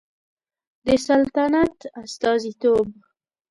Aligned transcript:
د 0.85 0.87
سلطنت 1.07 1.77
استازیتوب 2.03 2.87